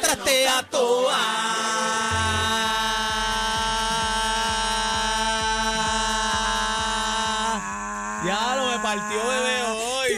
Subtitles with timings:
[0.00, 1.20] trastea toa.
[8.26, 10.10] Ya lo me partió bebé hoy.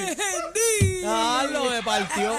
[1.03, 2.37] Ya lo me partió.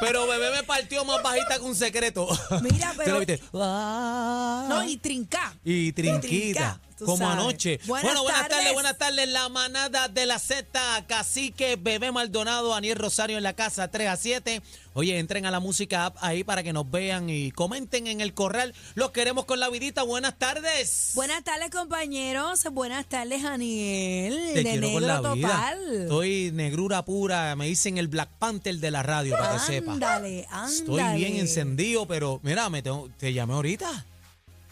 [0.00, 2.26] Pero bebé me partió más bajita que un secreto.
[2.62, 3.40] Mira, ¿Te pero- lo viste?
[3.52, 5.54] No, y trinca.
[5.64, 7.38] Y trinquita, trinca, tú como sabes.
[7.38, 7.80] anoche.
[7.86, 8.56] Buenas bueno, buenas tardes.
[8.58, 8.72] tardes.
[8.74, 9.28] buenas tardes.
[9.28, 14.16] La manada de la Z, Cacique, Bebé Maldonado, Aniel Rosario en la casa, 3 a
[14.16, 14.62] 7.
[14.96, 18.32] Oye, entren a la música app ahí para que nos vean y comenten en el
[18.32, 18.74] corral.
[18.94, 20.04] Los queremos con la vidita.
[20.04, 21.10] Buenas tardes.
[21.14, 22.62] Buenas tardes, compañeros.
[22.72, 24.38] Buenas tardes, Aniel.
[24.54, 25.48] Te de quiero negro con la vida.
[25.48, 26.02] total.
[26.02, 27.56] Estoy negrura pura.
[27.56, 29.92] Me dicen el Black Panther de la radio, para que sepa.
[29.94, 30.76] Ándale, ándale.
[30.76, 34.06] Estoy bien encendido, pero mira, me tengo- te llamé ahorita.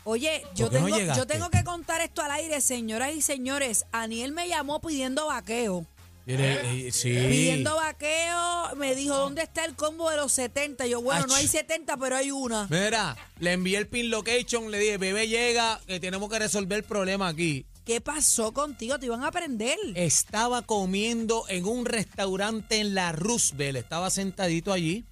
[0.04, 3.22] Oye, yo ¿Por qué no tengo, yo tengo que contar esto al aire, señoras y
[3.22, 3.86] señores.
[3.92, 5.86] Aniel me llamó pidiendo vaqueo.
[6.24, 7.10] Mire, eh, sí.
[7.10, 10.86] Pidiendo vaqueo, me dijo, ¿dónde está el combo de los 70?
[10.86, 12.68] Yo, bueno, no hay 70, pero hay una.
[12.70, 16.84] Mira, le envié el pin location, le dije, bebé llega, que tenemos que resolver el
[16.84, 17.66] problema aquí.
[17.84, 19.00] ¿Qué pasó contigo?
[19.00, 19.76] ¿Te iban a prender?
[19.96, 25.04] Estaba comiendo en un restaurante en la Roosevelt, estaba sentadito allí,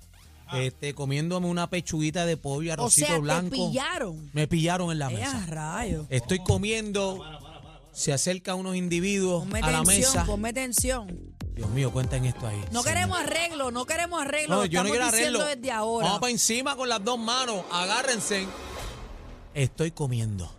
[0.54, 3.50] este, comiéndome una pechuguita de pollo, o arrocito sea, blanco.
[3.50, 4.30] te pillaron.
[4.32, 5.46] Me pillaron en la ¡Eh, mesa.
[5.46, 6.06] rayo!
[6.10, 7.24] Estoy comiendo,
[7.92, 10.24] se acercan unos individuos Ponme a la tensión, mesa.
[10.26, 11.30] ponme tensión.
[11.54, 12.56] Dios mío, cuenten esto ahí.
[12.72, 12.84] No señor.
[12.84, 14.54] queremos arreglo, no queremos arreglo.
[14.54, 15.44] No, lo yo no quiero arreglo.
[15.44, 16.06] desde ahora.
[16.06, 17.64] Vamos para encima con las dos manos.
[17.70, 18.46] Agárrense.
[19.54, 20.50] Estoy comiendo.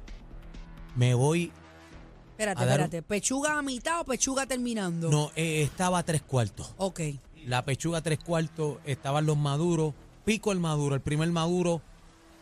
[0.96, 1.52] Me voy.
[2.32, 3.02] espérate, espérate.
[3.02, 5.10] ¿Pechuga a mitad o pechuga terminando?
[5.10, 6.74] No, eh, estaba a tres cuartos.
[6.78, 7.00] Ok.
[7.46, 8.78] La pechuga tres cuartos.
[8.86, 9.94] Estaban los maduros.
[10.26, 11.82] Pico el maduro, el primer maduro.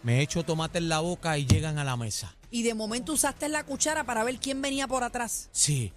[0.03, 2.35] Me echo tomate en la boca y llegan a la mesa.
[2.51, 5.49] Y de momento usaste la cuchara para ver quién venía por atrás.
[5.51, 5.93] Sí.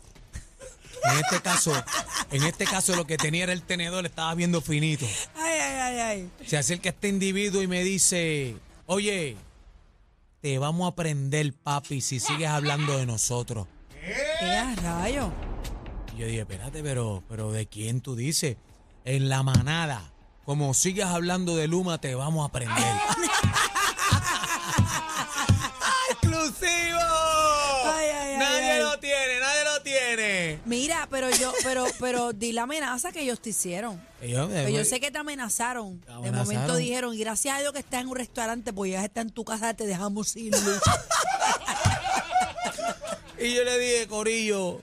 [1.05, 1.73] En este caso,
[2.31, 5.07] en este caso lo que tenía era el tenedor, estaba viendo finito.
[5.35, 6.31] Ay, ay, ay, ay.
[6.47, 8.57] Se acerca este individuo y me dice,
[8.87, 9.37] oye,
[10.41, 13.67] te vamos a prender, papi, si sigues hablando de nosotros.
[14.01, 15.33] ¿Qué rayo?
[16.15, 18.57] Y yo dije, espérate, pero, pero ¿de quién tú dices?
[19.05, 20.11] En la manada.
[20.45, 22.77] Como sigas hablando de Luma, te vamos a prender.
[26.11, 26.99] ¡Exclusivo!
[27.85, 28.81] Ay, ay, ay, nadie ay.
[28.81, 30.59] lo tiene, nadie lo tiene.
[30.65, 34.01] Mira, pero yo, pero, pero di la amenaza que ellos te hicieron.
[34.23, 36.01] Yo, Pero yo sé que te amenazaron.
[36.01, 36.47] Te De amenazaron.
[36.55, 39.45] momento dijeron, gracias a Dios que estás en un restaurante, pues ya está en tu
[39.45, 40.53] casa, te dejamos ir.
[43.39, 44.81] Y yo le dije, Corillo,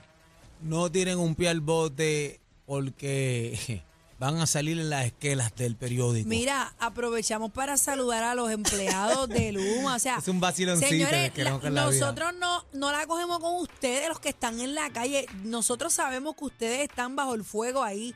[0.60, 3.82] no tiren un pie al bote porque
[4.20, 6.28] van a salir en las esquelas del periódico.
[6.28, 9.96] Mira, aprovechamos para saludar a los empleados de Luma.
[9.96, 13.54] O sea, Es un vaciloncito señores, que la- la nosotros no, no la cogemos con
[13.62, 15.24] ustedes, los que están en la calle.
[15.42, 18.14] Nosotros sabemos que ustedes están bajo el fuego ahí.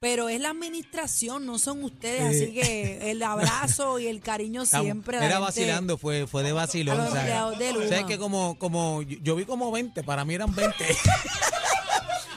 [0.00, 2.26] Pero es la administración, no son ustedes, Eh.
[2.44, 5.16] así que el abrazo y el cariño siempre.
[5.24, 6.96] Era vacilando, fue, fue de vacilón.
[7.00, 7.20] a los ¿sabes?
[7.22, 7.88] empleados de Luma.
[7.88, 10.74] ¿Sabes que como, como, yo, yo vi como 20, para mí eran 20.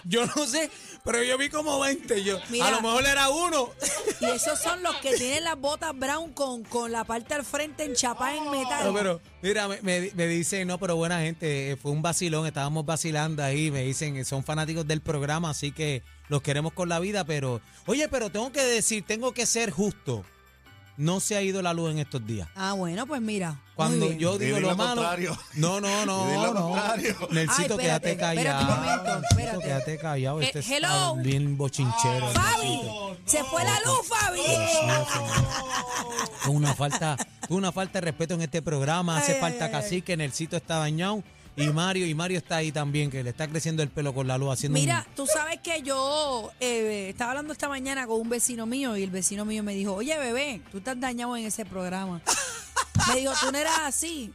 [0.07, 0.69] yo no sé,
[1.03, 2.23] pero yo vi como 20.
[2.23, 2.67] Yo, Mira.
[2.67, 3.69] a lo mejor era uno.
[4.19, 7.83] Y esos son los que tienen las botas brown con, con la parte al frente
[7.83, 8.85] enchapada en metal.
[8.85, 12.45] No, pero mira, me, me, me dicen, no, pero buena gente, eh, fue un vacilón,
[12.47, 16.89] estábamos vacilando ahí, me dicen, eh, son fanáticos del programa, así que los queremos con
[16.89, 20.23] la vida, pero, oye, pero tengo que decir, tengo que ser justo.
[20.97, 22.47] No se ha ido la luz en estos días.
[22.55, 23.59] Ah, bueno, pues mira.
[23.75, 24.17] Cuando bien.
[24.17, 24.95] yo Di digo lo lo malo.
[25.01, 25.37] contrario.
[25.53, 26.25] No, no, no.
[26.43, 26.69] Lo no.
[26.71, 27.15] contrario.
[27.31, 28.59] Nelsito, Ay, quédate espérate, callado.
[28.59, 29.63] espérate un momento, espérate.
[29.63, 30.41] quédate callado.
[30.41, 31.15] Eh, Este está hello.
[31.17, 32.27] bien bochinchero.
[32.29, 32.81] Fabi,
[33.25, 34.41] se fue la luz, Fabi.
[36.43, 37.17] Tuvo una falta,
[37.49, 39.17] una falta de respeto en este programa.
[39.17, 39.81] Hace falta ay, ay.
[39.81, 41.23] casi que Nelsito está dañado.
[41.57, 44.37] Y Mario, y Mario está ahí también, que le está creciendo el pelo con la
[44.37, 48.65] luz, haciendo Mira, tú sabes que yo eh, estaba hablando esta mañana con un vecino
[48.67, 52.21] mío y el vecino mío me dijo, oye, bebé, tú estás dañado en ese programa.
[53.07, 54.31] me dijo, tú no eras así.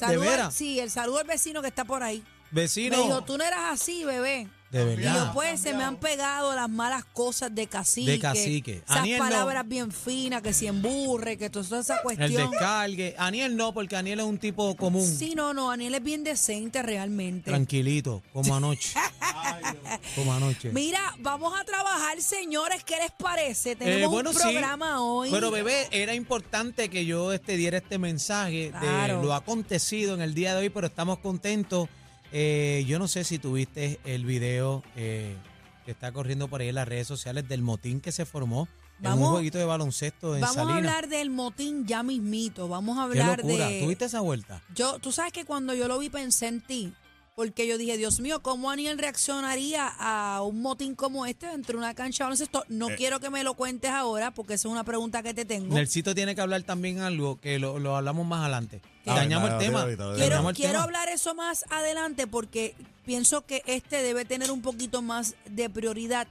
[0.00, 0.54] Saludo al- veras?
[0.54, 2.24] sí, el saludo al vecino que está por ahí.
[2.50, 2.96] vecino.
[2.96, 4.48] Me dijo, tú no eras así, bebé.
[4.70, 5.24] De Y verdad.
[5.26, 8.10] después se me han pegado las malas cosas de cacique.
[8.12, 8.82] De cacique.
[8.84, 9.24] Esas Aniel no.
[9.24, 12.50] palabras bien finas, que si emburre, que toda esa El cuestión.
[12.50, 13.14] descargue.
[13.16, 15.06] Aniel no, porque Aniel es un tipo común.
[15.06, 17.48] Sí, no, no, Aniel es bien decente realmente.
[17.50, 18.92] Tranquilito, como anoche.
[20.16, 20.70] como anoche.
[20.72, 23.76] Mira, vamos a trabajar, señores, ¿qué les parece?
[23.76, 24.42] Tenemos Eh, bueno, un sí.
[24.42, 25.30] programa hoy.
[25.30, 29.20] Pero bebé, era importante que yo este, diera este mensaje Claro.
[29.20, 31.88] de lo acontecido en el día de hoy, pero estamos contentos.
[32.32, 35.36] Eh, yo no sé si tuviste el video eh,
[35.84, 38.68] que está corriendo por ahí en las redes sociales del motín que se formó
[39.02, 42.66] en un jueguito de baloncesto en Vamos a hablar del motín ya mismito.
[42.68, 43.68] Vamos a Qué hablar locura.
[43.68, 43.80] de.
[43.80, 44.62] ¿Tuviste esa vuelta?
[44.74, 46.92] Yo, tú sabes que cuando yo lo vi pensé en ti,
[47.36, 51.84] porque yo dije, Dios mío, ¿cómo Aniel reaccionaría a un motín como este dentro de
[51.84, 52.64] una cancha de baloncesto?
[52.70, 52.94] No Eh.
[52.96, 55.74] quiero que me lo cuentes ahora, porque esa es una pregunta que te tengo.
[55.74, 58.80] Nelsito tiene que hablar también algo que lo, lo hablamos más adelante.
[59.04, 59.10] ¿Qué?
[59.10, 59.84] Dañamos el tema.
[60.16, 62.74] Quiero, quiero hablar eso más adelante porque
[63.04, 66.26] pienso que este debe tener un poquito más de prioridad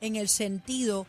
[0.00, 1.06] en el sentido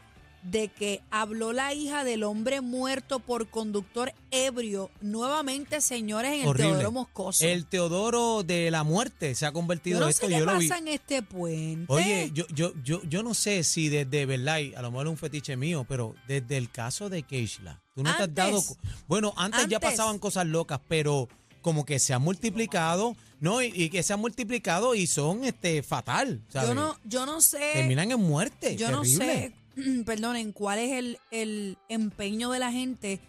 [0.50, 6.48] de que habló la hija del hombre muerto por conductor ebrio nuevamente, señores, en el
[6.48, 6.70] Horrible.
[6.72, 7.46] Teodoro Moscoso.
[7.46, 10.28] El Teodoro de la muerte se ha convertido yo no en esto.
[10.28, 10.68] sé qué yo lo vi.
[10.70, 11.86] pasa en este puente.
[11.92, 14.60] Oye, yo, yo, yo, yo no sé si desde, ¿verdad?
[14.76, 18.16] A lo mejor es un fetiche mío, pero desde el caso de Keishla, tú no
[18.16, 18.58] te has dado...
[18.58, 18.78] Antes.
[19.08, 19.92] Bueno, antes, ya Antes.
[19.92, 21.28] pasaban cosas locas, pero
[21.62, 23.62] como que se han multiplicado, ¿no?
[23.62, 26.70] Y, y que se han multiplicado y son este fatal, ¿sabes?
[26.70, 27.72] yo no, yo no sé.
[27.74, 29.26] Terminan en muerte, Yo no terrible.
[29.26, 29.54] sé,
[30.06, 33.20] perdonen, cuál es el, el empeño de la gente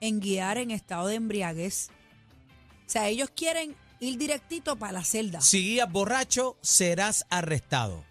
[0.00, 1.88] en guiar en estado de embriaguez.
[2.86, 5.40] O sea, ellos quieren ir directito para la celda.
[5.40, 8.04] Si guías borracho, serás arrestado.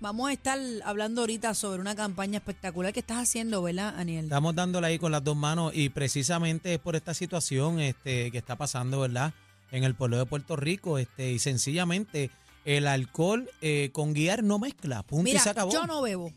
[0.00, 4.24] Vamos a estar hablando ahorita sobre una campaña espectacular que estás haciendo, ¿verdad, Aniel?
[4.24, 8.36] Estamos dándole ahí con las dos manos y precisamente es por esta situación este, que
[8.36, 9.32] está pasando, ¿verdad?
[9.70, 12.30] En el pueblo de Puerto Rico, este, y sencillamente
[12.66, 15.72] el alcohol eh, con guiar no mezcla, punto Mira, y se acabó.
[15.72, 16.30] yo no bebo.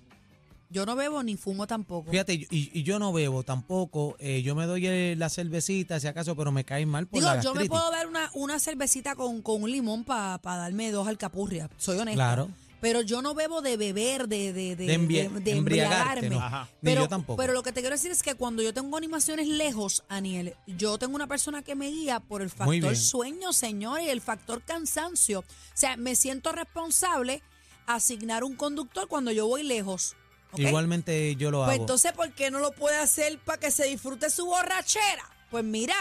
[0.70, 2.12] Yo no bebo ni fumo tampoco.
[2.12, 6.36] Fíjate, y, y yo no bebo tampoco, eh, yo me doy la cervecita si acaso,
[6.36, 7.70] pero me cae mal por Digo, la yo me gastritis.
[7.70, 11.70] puedo dar una, una cervecita con, con un limón para darme dos alcapurrias.
[11.78, 12.16] Soy honesta.
[12.16, 12.50] Claro.
[12.80, 16.30] Pero yo no bebo de beber, de, de, de, De embrie- de- de embriagarte, embriagarme.
[16.30, 16.40] no.
[16.40, 16.70] Ajá.
[16.82, 17.38] Ni Pero, yo tampoco.
[17.42, 21.00] pero lo que te quiero decir es que cuando yo tengo animaciones lejos, Aniel, yo
[21.00, 22.96] tengo una persona que me guía por el Muy factor bien.
[22.96, 25.40] sueño, señor, y el factor cansancio.
[25.40, 25.44] O
[25.74, 27.42] sea, me siento responsable
[27.88, 30.16] asignar un conductor cuando yo voy lejos.
[30.56, 31.82] Igualmente yo lo Pues hago.
[31.84, 35.30] entonces, ¿por qué no lo puede hacer para que se disfrute su borrachera?
[35.52, 35.96] Pues mira,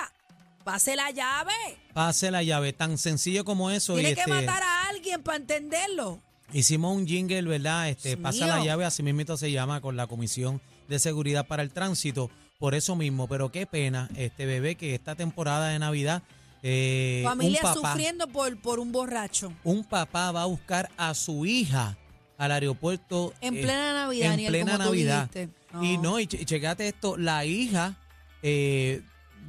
[0.64, 1.52] pase la llave.
[1.92, 3.94] Pase la llave, tan sencillo como eso.
[3.94, 6.20] Tiene y que este, matar a alguien para entenderlo.
[6.52, 7.88] Hicimos un jingle, ¿verdad?
[7.88, 11.62] Este, Dios pasa la llave, así mismo se llama, con la Comisión de Seguridad para
[11.62, 12.30] el Tránsito.
[12.58, 16.22] Por eso mismo, pero qué pena, este bebé, que esta temporada de Navidad,
[16.62, 19.52] eh, Familia papá, sufriendo por, por un borracho.
[19.62, 21.98] un papá va a buscar a su hija
[22.38, 25.30] al aeropuerto En eh, plena Navidad, en Daniel, plena como tú Navidad.
[25.32, 25.48] dijiste.
[25.82, 26.18] Y No.
[26.20, 27.96] y che- checate esto, la hija
[28.42, 29.02] eh,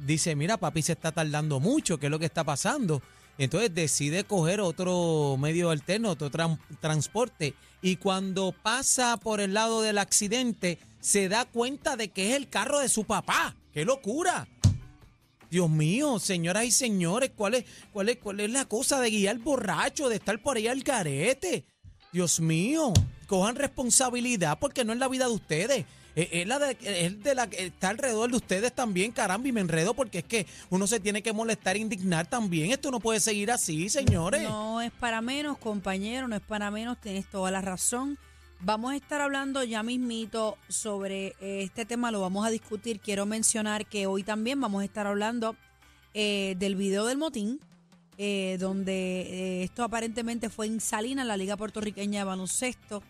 [0.06, 3.02] dice, mira, papi se está tardando mucho, ¿qué es lo que está pasando?
[3.38, 7.54] Entonces decide coger otro medio alterno, otro tran- transporte.
[7.82, 12.48] Y cuando pasa por el lado del accidente, se da cuenta de que es el
[12.48, 13.54] carro de su papá.
[13.72, 14.48] ¡Qué locura!
[15.50, 19.38] Dios mío, señoras y señores, ¿cuál es, cuál es, cuál es la cosa de guiar
[19.38, 21.64] borracho, de estar por ahí al carete?
[22.18, 22.92] Dios mío,
[23.28, 25.86] cojan responsabilidad porque no es la vida de ustedes.
[26.16, 29.60] Es, la de, es de la que está alrededor de ustedes también, caramba, y me
[29.60, 32.72] enredo porque es que uno se tiene que molestar e indignar también.
[32.72, 34.42] Esto no puede seguir así, señores.
[34.42, 38.18] No es para menos, compañero, no es para menos, tienes toda la razón.
[38.58, 42.98] Vamos a estar hablando ya mismito sobre eh, este tema, lo vamos a discutir.
[42.98, 45.54] Quiero mencionar que hoy también vamos a estar hablando
[46.14, 47.60] eh, del video del motín,
[48.18, 53.02] eh, donde eh, esto aparentemente fue en Salinas, la Liga Puertorriqueña de Baloncesto.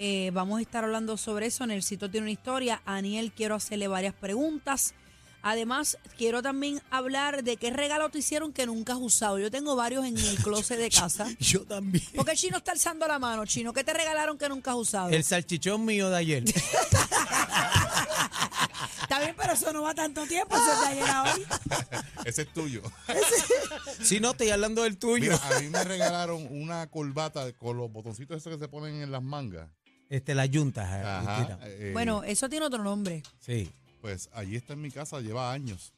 [0.00, 1.64] Eh, vamos a estar hablando sobre eso.
[1.64, 2.82] Nelsito tiene una historia.
[2.84, 4.94] A Aniel quiero hacerle varias preguntas.
[5.42, 9.38] Además, quiero también hablar de qué regalo te hicieron que nunca has usado.
[9.38, 11.28] Yo tengo varios en el closet de casa.
[11.38, 12.04] Yo también.
[12.16, 13.46] Porque el chino está alzando la mano.
[13.46, 15.10] Chino, ¿qué te regalaron que nunca has usado?
[15.10, 16.44] El salchichón mío de ayer.
[19.22, 20.54] Bien, pero eso no va tanto tiempo.
[20.56, 21.46] Eso te ha llegado hoy.
[22.24, 22.82] Ese es tuyo.
[24.02, 25.32] si no, estoy hablando del tuyo.
[25.32, 29.10] Mira, a mí me regalaron una corbata con los botoncitos esos que se ponen en
[29.12, 29.68] las mangas.
[30.08, 30.88] Este, las yuntas.
[30.92, 31.58] eh, Ajá.
[31.62, 33.22] Eh, Bueno, eso tiene otro nombre.
[33.40, 35.92] Sí, Pues allí está en mi casa, lleva años.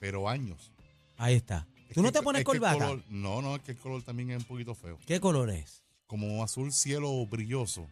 [0.00, 0.70] Pero años.
[1.16, 1.66] ahí está.
[1.88, 2.78] Es ¿Tú no que- te pones es que el corbata?
[2.86, 4.98] color- no, no, es que el color también es un poquito feo.
[5.06, 5.82] ¿Qué color es?
[6.06, 7.86] Como azul cielo brilloso.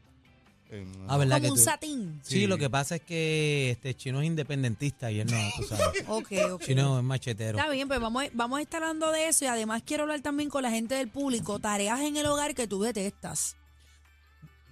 [0.73, 2.21] En- Ah, ¿verdad Como que un tú- satín.
[2.25, 2.47] Sí, Sí.
[2.47, 6.02] lo que pasa es que este chino es independentista y él no, tú sabes.
[6.09, 6.62] Ok, ok.
[6.64, 7.59] Chino es machetero.
[7.59, 10.21] Está bien, pues vamos, a- vamos a estar hablando de eso y además quiero hablar
[10.23, 13.57] también con la gente del público, tareas en el hogar que tú detestas.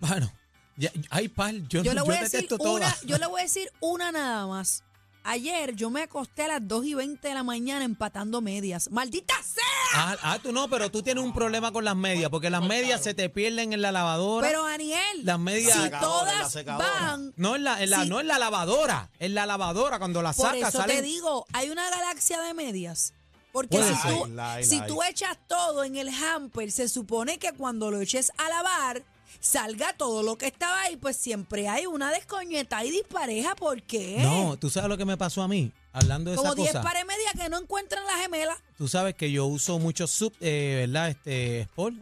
[0.01, 0.33] Bueno,
[0.77, 3.03] ya, ay, pal, yo, Yo le yo voy a decir detesto una, todas.
[3.03, 4.83] yo le voy a decir una nada más.
[5.33, 8.91] Ayer yo me acosté a las 2 y 20 de la mañana empatando medias.
[8.91, 9.63] ¡Maldita sea!
[9.95, 13.01] Ah, ah, tú no, pero tú tienes un problema con las medias, porque las medias
[13.01, 14.45] se te pierden en la lavadora.
[14.49, 18.09] Pero Aniel, Las medias- si todas van, no en la, en la- Sí.
[18.09, 20.97] no en la lavadora, en la lavadora cuando la por sacas eso salen.
[20.97, 23.15] te digo, hay una galaxia de medias.
[23.53, 27.39] Porque si, tú, La hay, la si tú echas todo en el hamper, se supone
[27.39, 29.05] que cuando lo eches a lavar,
[29.41, 33.55] salga todo lo que estaba ahí, pues siempre hay una descoñeta y dispareja.
[33.57, 34.19] ¿Por qué?
[34.23, 36.83] No, tú sabes lo que me pasó a mí, hablando de Como esa 10 cosa.
[36.83, 38.57] pares media que no encuentran la gemela.
[38.77, 41.09] Tú sabes que yo uso mucho sub, eh, ¿verdad?
[41.11, 41.97] Este, Sport.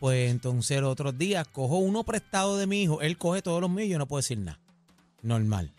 [0.00, 3.00] Pues entonces los otros días cojo uno prestado de mi hijo.
[3.00, 4.58] Él coge todos los míos y yo no puedo decir nada.
[5.22, 5.72] Normal.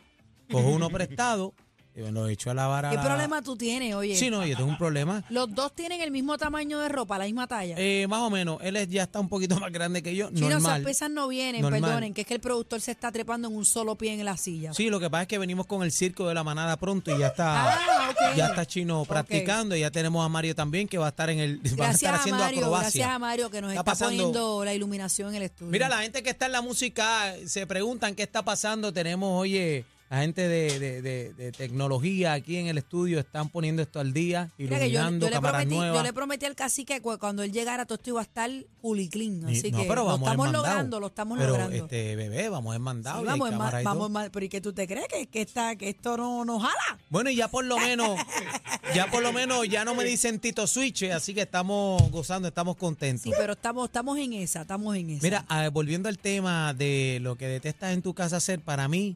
[0.52, 1.54] Cojo uno prestado
[1.98, 4.16] y me lo echo a lavar a ¿Qué la- problema tú tienes, oye?
[4.18, 5.24] Sí, no, yo tengo un problema.
[5.30, 7.76] Los dos tienen el mismo tamaño de ropa, la misma talla.
[7.78, 10.28] Eh, más o menos, él es- ya está un poquito más grande que yo.
[10.28, 10.84] si no, esas Normal.
[10.84, 11.82] pesas no vienen, Normal.
[11.82, 14.36] perdonen, que es que el productor se está trepando en un solo pie en la
[14.36, 14.74] silla.
[14.74, 17.20] Sí, lo que pasa es que venimos con el circo de la manada pronto y
[17.20, 18.36] ya está, Ah, ok.
[18.36, 19.76] ya está Chino practicando.
[19.76, 22.14] y Ya tenemos a Mario también que va a estar en el, va a estar
[22.14, 22.82] a haciendo Mario, acrobacia.
[22.90, 25.72] gracias a Mario que nos Está está, pasando- poniendo la iluminación en el estudio.
[25.72, 28.92] Mira, la gente que está en la música se preguntan qué está pasando.
[28.92, 33.82] Tenemos, oye, la gente de, de- de- de tecnología aquí en el estudio están poniendo
[33.82, 36.04] esto al día, yo, iluminando yo le cámaras prometí, yo nuevas.
[36.04, 38.50] le prometí al cacique que cu- cuando él llegara todo esto iba a estar
[38.82, 39.44] culiclín.
[39.46, 40.64] Así no, que pero lo vamos estamos mandado.
[40.66, 41.76] logrando, lo estamos pero, logrando.
[41.76, 43.20] este bebé, vamos en Sí, mandado.
[43.20, 45.08] hay vamos, en ma- vamos ma- pero ¿y qué tú te crees?
[45.08, 47.00] Que, que, esta- que esto no nos jala.
[47.10, 48.16] Bueno, y ya por lo menos,
[48.96, 52.76] ya por lo menos ya no me dicen Tito Switch, así que estamos gozando, estamos
[52.78, 53.24] contentos.
[53.24, 55.24] Sí, pero estamos, estamos en esa, estamos en esa.
[55.24, 59.16] Mira, ah, volviendo al tema de lo que detestas en tu casa hacer, para mí,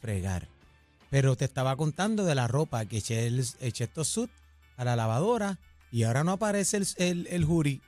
[0.00, 0.48] fregar.
[1.10, 4.32] Pero te estaba contando de la ropa, que eché, el, eché estos suits
[4.76, 5.58] a la lavadora
[5.90, 7.80] y ahora no aparece el, el, el jury.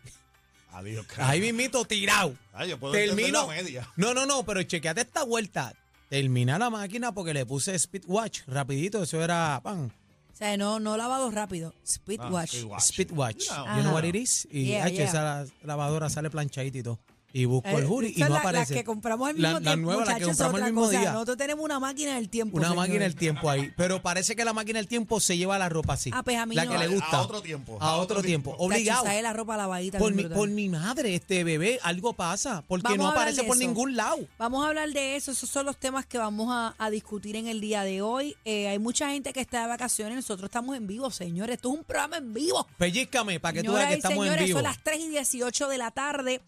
[0.73, 2.35] Adiós, Ahí mismito tirado.
[2.53, 3.43] Ay, yo puedo Termino.
[3.47, 3.89] la media.
[3.97, 5.75] No, no, no, pero chequeate esta vuelta.
[6.09, 9.93] Termina la máquina porque le puse speed watch rapidito, eso era pan.
[10.33, 11.75] O sea, no, no lavado rápido.
[11.87, 12.55] Speed Ah, watch.
[12.55, 12.83] speed watch.
[12.83, 13.45] Speed watch.
[13.77, 13.93] You know.
[13.93, 14.49] What it is?
[14.51, 15.05] Y Yeah, yeah.
[15.05, 16.99] esa la- lavadora sale planchadita y todo.
[17.33, 18.75] Y busco Eh, el jury y no las- aparece.
[18.75, 19.77] Las que compramos La- mismo la tiempo.
[19.93, 20.99] nueva, la que compramos el mismo cosa.
[20.99, 21.13] día.
[21.13, 22.57] Nosotros tenemos una máquina del tiempo.
[22.57, 23.73] Una máquina del tiempo ahí.
[23.77, 26.11] Pero parece que la máquina del tiempo se lleva la ropa así.
[26.13, 26.73] Ah, pues a mí la no.
[26.73, 27.17] que le A- gusta.
[27.19, 27.79] A otro tiempo.
[27.81, 28.51] A otro tiempo.
[28.53, 29.05] Tacho, Obligado.
[29.05, 29.99] sale la ropa lavadita.
[29.99, 32.65] Por mi, por mi madre, este bebé, algo pasa.
[32.67, 34.19] Porque Vamos no aparece por ningún lado.
[34.39, 35.31] Vamos a hablar de eso.
[35.31, 38.37] Esos son los temas que vamos a, a discutir en el día de hoy.
[38.45, 40.17] Eh, hay mucha gente que está de vacaciones.
[40.17, 41.57] Nosotros estamos en vivo, señores.
[41.57, 42.67] Esto es un programa en vivo.
[42.77, 44.59] Pellízcame para que tú veas que estamos en señores, vivo.
[44.59, 46.41] son las 3 y 18 de la tarde.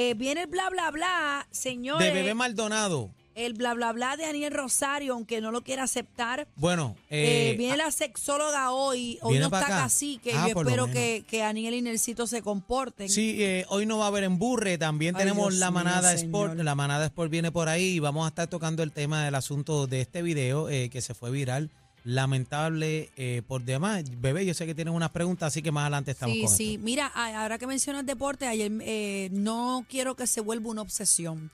[0.00, 2.06] Eh, viene el bla, bla, bla, señores.
[2.06, 3.10] De bebé Maldonado.
[3.34, 6.46] El bla, bla, bla de Daniel Rosario, aunque no lo quiera aceptar.
[6.54, 9.18] Bueno, Eh, eh, viene la sexóloga hoy.
[9.22, 9.76] Hoy ¿viene no está acá?
[9.82, 13.08] casi, que Ah, yo espero que, que Aniel y Nelsito se comporten.
[13.08, 16.10] Sí, eh, hoy no va a haber emburre, también Ay, tenemos Dios la mío, manada
[16.16, 16.26] señor.
[16.26, 19.34] Sport, la manada Sport viene por ahí y vamos a estar tocando el tema del
[19.34, 21.70] asunto de este video eh, que se fue viral,
[22.04, 24.04] lamentable eh, por demás.
[24.20, 26.72] Bebé, yo sé que tienes unas preguntas, así que más adelante estamos Sí, con sí.
[26.74, 26.84] esto.
[26.84, 31.50] Mira, ahora que mencionas deporte, ayer eh, no quiero que se vuelva una obsesión.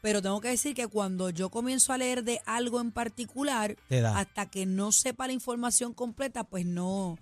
[0.00, 3.76] Pero tengo que decir que cuando yo comienzo a leer de algo en particular,
[4.14, 7.18] hasta que no sepa la información completa, pues no.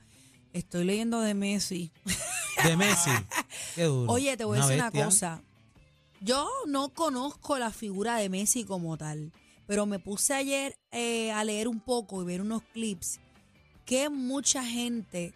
[0.53, 1.91] Estoy leyendo de Messi.
[2.65, 3.11] De Messi.
[3.75, 4.11] Qué duro.
[4.13, 5.43] Oye, te voy a decir una cosa.
[6.23, 9.33] Yo no conozco la figura de Messi como tal,
[9.67, 13.21] pero me puse ayer eh, a leer un poco y ver unos clips
[13.85, 15.33] que mucha gente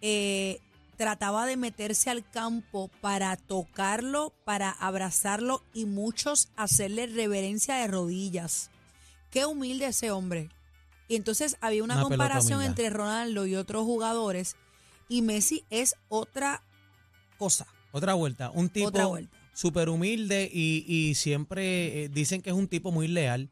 [0.00, 0.60] eh,
[0.96, 8.70] trataba de meterse al campo para tocarlo, para abrazarlo y muchos hacerle reverencia de rodillas.
[9.30, 10.50] Qué humilde ese hombre.
[11.08, 14.56] Y entonces había una, Una comparación entre Ronaldo y otros jugadores
[15.08, 16.62] y Messi es otra
[17.36, 17.66] cosa.
[17.92, 18.50] Otra vuelta.
[18.50, 19.36] Un tipo Otra vuelta.
[19.54, 23.48] Súper humilde y, y siempre eh, dicen que es un tipo muy leal.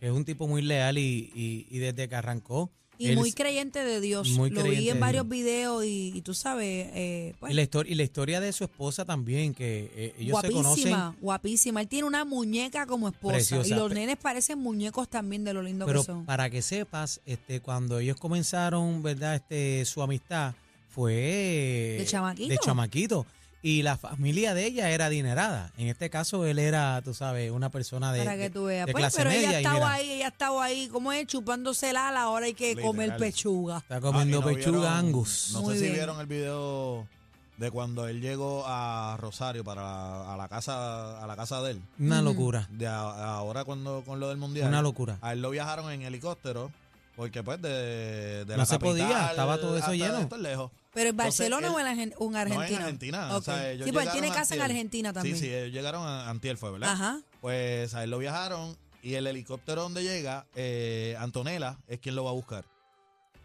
[0.00, 2.70] Que es un tipo muy leal y, y- y desde que arrancó.
[2.98, 4.28] Y él- muy creyente de Dios.
[4.30, 7.92] muy Lo vi en varios videos y, y tú sabes, eh, pues, y, la historia,
[7.92, 10.62] y la historia de su esposa también, que eh, ellos se conocen.
[10.90, 11.80] guapísima, guapísima.
[11.80, 13.34] Él tiene una muñeca como esposa.
[13.34, 13.66] Preciosa.
[13.68, 16.24] Y los nenes parecen muñecos también de lo lindo Pero que son.
[16.24, 19.34] para que sepas, este, cuando ellos comenzaron, ¿verdad?
[19.36, 20.54] Este, su amistad
[20.88, 22.48] fue ¿De chamaquito?
[22.48, 23.26] De chamaquito.
[23.66, 25.72] Y la familia de ella era adinerada.
[25.78, 28.84] En este caso, él era, tú sabes, una persona de, para que de- tú veas.
[28.86, 29.48] de Pues, clase pero media.
[29.48, 31.26] ella estaba ahí, ella estaba ahí, ¿cómo es?
[31.26, 32.86] Chupándose el ala, ahora hay que Literal.
[32.90, 33.78] comer pechuga.
[33.78, 35.50] Está comiendo Ah, y no pechuga vieron- angus.
[35.54, 35.94] No Muy sé si bien.
[35.94, 37.08] vieron el video
[37.56, 41.70] de cuando él llegó a Rosario para la- a la casa a la casa de
[41.70, 41.82] él.
[41.98, 42.68] Una locura.
[42.70, 44.68] De a- ahora cuando con lo del mundial.
[44.68, 45.16] Una locura.
[45.22, 46.70] A él lo viajaron en helicóptero
[47.16, 50.18] porque pues de, de No la se podía, estaba todo eso hasta lleno.
[50.18, 50.70] esto es lejos.
[50.94, 52.68] ¿Pero en Entonces, Barcelona él- o en, Argen- o en No, Argentina?
[52.78, 53.34] en Argentina.
[53.34, 53.44] o Ok.
[53.44, 54.62] sea, ellos sí, pues él tiene casa en.
[54.62, 55.36] Argentina también.
[55.36, 56.92] Sí, sí, ellos llegaron a Antier, fue, ¿verdad?
[56.92, 57.20] Ajá.
[57.40, 62.24] Pues a él lo viajaron y el helicóptero donde llega, eh, Antonella es quien lo
[62.24, 62.64] va a buscar.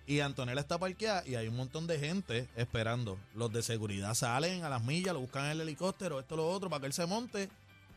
[0.06, 3.20] Y Antonella está parqueada y hay un montón de gente esperando.
[3.36, 6.70] Los de seguridad salen a las millas, lo buscan en el helicóptero, esto, lo otro,
[6.70, 7.50] para que él se monte.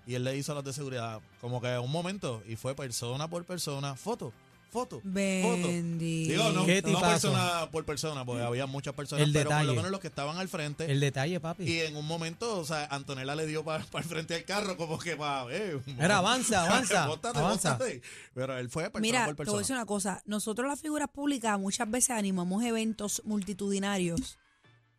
[0.07, 3.29] Y él le hizo a los de seguridad como que un momento y fue persona
[3.29, 4.33] por persona, foto,
[4.73, 5.03] foto, foto.
[5.05, 6.33] Bendito.
[6.33, 7.31] Digo, no, ¿Qué no tipazo?
[7.31, 9.77] persona por persona, porque había muchas personas, El pero por lo detalle.
[9.77, 10.91] menos los que estaban al frente.
[10.91, 11.65] El detalle, papi.
[11.65, 14.99] y en un momento, o sea, Antonella le dio para el frente al carro como
[14.99, 15.81] que para ver.
[15.99, 17.73] Era, avanza, avanza, Bótate, avanza.
[17.75, 18.01] bótate.
[18.35, 19.59] Pero él fue persona Mira, por te voy a persona.
[19.61, 20.23] decir una cosa.
[20.25, 24.39] Nosotros las figuras públicas muchas veces animamos eventos multitudinarios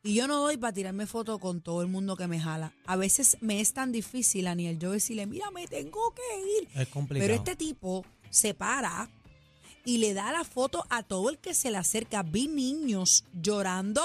[0.03, 2.73] y yo no doy para tirarme fotos con todo el mundo que me jala.
[2.86, 6.67] A veces me es tan difícil, Aniel, yo decirle, mira, me tengo que ir.
[6.79, 7.25] Es complicado.
[7.27, 9.09] Pero este tipo se para
[9.85, 12.23] y le da la foto a todo el que se le acerca.
[12.23, 14.01] Vi niños llorando,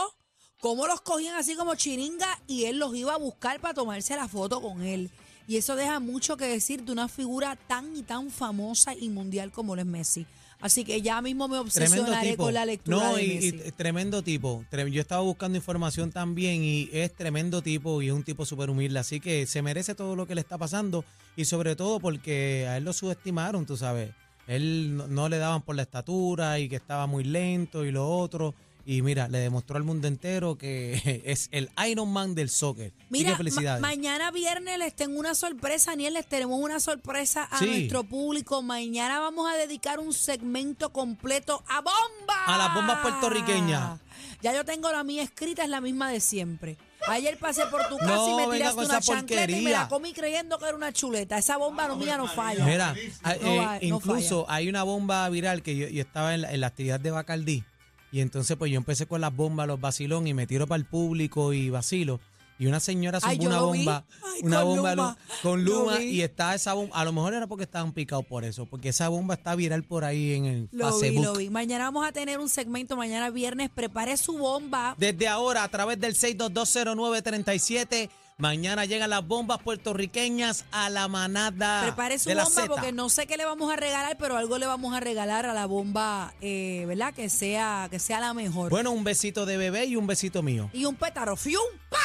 [0.60, 4.28] cómo los cogían así como chiringa y él los iba a buscar para tomarse la
[4.28, 5.10] foto con él.
[5.46, 9.50] Y eso deja mucho que decir de una figura tan y tan famosa y mundial
[9.50, 10.26] como lo es Messi.
[10.60, 13.62] Así que ya mismo me obsesionaré con la lectura no, de y, Messi.
[13.64, 14.64] y tremendo tipo.
[14.90, 18.98] Yo estaba buscando información también y es tremendo tipo y es un tipo súper humilde.
[18.98, 21.04] Así que se merece todo lo que le está pasando
[21.36, 24.10] y sobre todo porque a él lo subestimaron, tú sabes.
[24.48, 28.08] Él no, no le daban por la estatura y que estaba muy lento y lo
[28.08, 28.54] otro.
[28.86, 32.94] Y mira, le demostró al mundo entero que es el Iron Man del soccer.
[33.10, 33.82] Mira, felicidades.
[33.82, 37.66] ma- mañana viernes les tengo una sorpresa, Aniel, les tenemos una sorpresa a Sí.
[37.66, 38.62] nuestro público.
[38.62, 42.44] Mañana vamos a dedicar un segmento completo a bomba.
[42.46, 44.00] A las bombas puertorriqueñas.
[44.40, 46.78] Ya yo tengo la mía escrita, es la misma de siempre.
[47.10, 49.52] Ayer pasé por tu casa No, y me tiraste con una esa chancleta y me
[49.54, 49.78] porquería.
[49.80, 51.38] la comí creyendo que era una chuleta.
[51.38, 52.64] Esa bomba no mía no falla.
[52.64, 56.42] Mira, ah, No eh, va- incluso hay una bomba viral que yo, yo estaba en
[56.42, 57.64] la, en la actividad de Bacardí
[58.10, 60.84] y entonces pues yo empecé con las bombas, los vacilón y me tiro para el
[60.86, 62.20] público y vacilo.
[62.60, 63.78] Y una señora Ay, yo una lo vi.
[63.84, 65.16] bomba, Ay, una con bomba Luma.
[65.28, 66.04] lu- con Lo luma vi.
[66.06, 69.08] y está esa bomba, a lo mejor era porque estaban picados por eso, porque esa
[69.08, 71.24] bomba está viral por ahí en el Lo vi, Facebook.
[71.24, 71.50] lo vi.
[71.50, 73.70] Mañana vamos a tener un segmento, mañana viernes.
[73.70, 74.96] Prepare su bomba.
[74.98, 78.10] Desde ahora, a través del 6220937,
[78.42, 82.72] mañana llegan las bombas puertorriqueñas a la manada Prepare su de la bomba Zeta.
[82.72, 85.52] porque no sé qué le vamos a regalar, pero algo le vamos a regalar a
[85.54, 87.12] la bomba, eh, ¿verdad?
[87.12, 88.70] Que sea, que sea la mejor.
[88.70, 90.70] Bueno, un besito de bebé y un besito mío.
[90.72, 91.64] Y un pétaro, ¡fium!
[91.88, 91.98] ¡pa!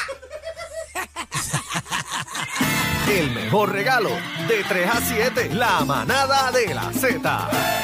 [3.08, 4.10] El mejor regalo
[4.48, 7.83] de 3 a 7, la manada de la Z.